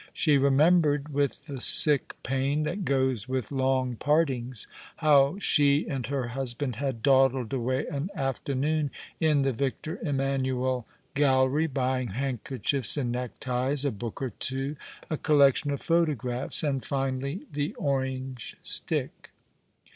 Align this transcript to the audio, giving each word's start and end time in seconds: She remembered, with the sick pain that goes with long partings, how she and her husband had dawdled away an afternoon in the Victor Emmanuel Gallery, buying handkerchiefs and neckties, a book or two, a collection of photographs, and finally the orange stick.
She 0.13 0.39
remembered, 0.39 1.13
with 1.13 1.45
the 1.45 1.59
sick 1.59 2.15
pain 2.23 2.63
that 2.63 2.85
goes 2.85 3.29
with 3.29 3.51
long 3.51 3.97
partings, 3.97 4.67
how 4.95 5.37
she 5.37 5.87
and 5.87 6.07
her 6.07 6.29
husband 6.29 6.77
had 6.77 7.03
dawdled 7.03 7.53
away 7.53 7.85
an 7.85 8.09
afternoon 8.15 8.89
in 9.19 9.43
the 9.43 9.53
Victor 9.53 9.99
Emmanuel 10.01 10.87
Gallery, 11.13 11.67
buying 11.67 12.07
handkerchiefs 12.07 12.97
and 12.97 13.11
neckties, 13.11 13.85
a 13.85 13.91
book 13.91 14.23
or 14.23 14.31
two, 14.31 14.75
a 15.07 15.17
collection 15.17 15.69
of 15.69 15.79
photographs, 15.81 16.63
and 16.63 16.83
finally 16.83 17.45
the 17.51 17.75
orange 17.75 18.55
stick. 18.63 19.29